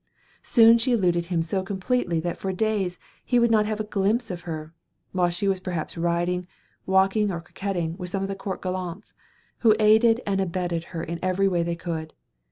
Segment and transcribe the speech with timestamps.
[0.41, 4.31] Soon she eluded him so completely that for days he would not have a glimpse
[4.31, 4.73] of her,
[5.11, 6.47] while she was perhaps riding,
[6.87, 9.13] walking or coquetting with some of the court gallants,
[9.59, 12.13] who aided and abetted her in every way they could.